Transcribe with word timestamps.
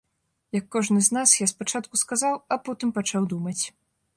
Як 0.59 0.65
кожны 0.75 1.03
з 1.07 1.17
нас, 1.17 1.33
я 1.39 1.47
спачатку 1.53 2.01
сказаў, 2.03 2.41
а 2.57 2.59
потым 2.65 2.89
пачаў 2.97 3.29
думаць. 3.37 3.61